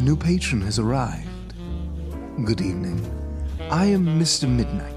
[0.00, 1.54] new patron has arrived.
[2.44, 2.98] Good evening.
[3.70, 4.48] I am Mr.
[4.48, 4.94] Midnight.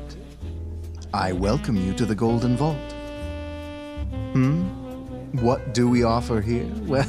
[1.13, 2.91] I welcome you to the Golden Vault.
[4.31, 4.63] Hmm?
[5.43, 6.70] What do we offer here?
[6.87, 7.05] Well,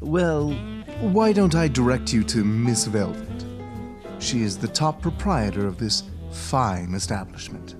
[0.00, 0.50] well,
[1.00, 3.44] why don't I direct you to Miss Velvet?
[4.18, 7.76] She is the top proprietor of this fine establishment.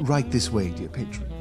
[0.00, 1.35] Right this way, dear patron.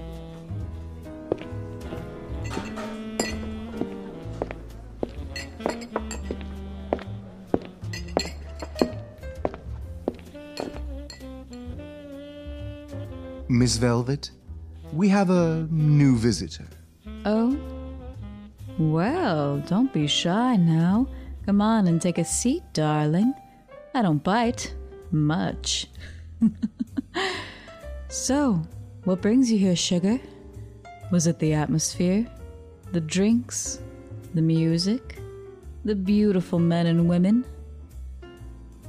[13.48, 14.32] Miss Velvet,
[14.91, 16.65] we have a new visitor.
[17.26, 17.55] Oh?
[18.79, 21.07] Well, don't be shy now.
[21.46, 23.35] Come on and take a seat, darling.
[23.93, 24.74] I don't bite.
[25.12, 25.87] Much.
[28.10, 28.62] so,
[29.04, 30.20] what brings you here, sugar?
[31.12, 32.26] Was it the atmosphere?
[32.93, 33.80] The drinks?
[34.34, 35.20] The music?
[35.84, 37.46] The beautiful men and women?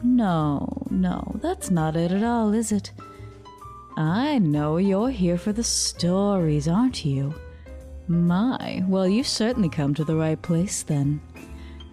[0.02, 2.92] No, no, that's not it at all, is it?
[3.98, 7.34] I know you're here for the stories, aren't you?
[8.08, 11.18] My, well, you've certainly come to the right place then.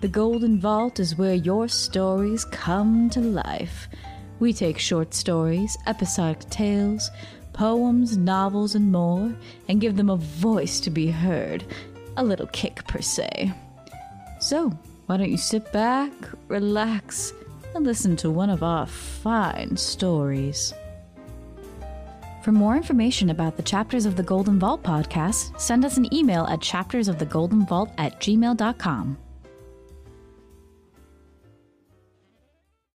[0.02, 3.88] The Golden Vault is where your stories come to life.
[4.42, 7.10] We take short stories, episodic tales,
[7.54, 9.34] poems, novels, and more,
[9.70, 11.64] and give them a voice to be heard.
[12.18, 13.54] A little kick, per se.
[14.42, 16.12] So, why don't you sit back,
[16.50, 17.32] relax,
[17.74, 20.74] and listen to one of our fine stories?
[22.44, 26.44] For more information about the Chapters of the Golden Vault podcast, send us an email
[26.48, 29.18] at chaptersofthegoldenvault at gmail.com.